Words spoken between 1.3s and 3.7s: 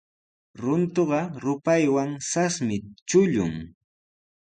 rupaywan sasmi chullun.